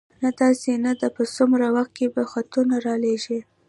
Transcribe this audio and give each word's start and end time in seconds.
نه، 0.21 0.29
داسې 0.41 0.71
نه 0.85 0.91
ده، 0.99 1.07
په 1.17 1.23
څومره 1.35 1.67
وخت 1.75 1.91
کې 1.97 2.07
به 2.15 2.23
خطونه 2.31 2.75
را 2.85 2.95
لېږې؟ 3.03 3.39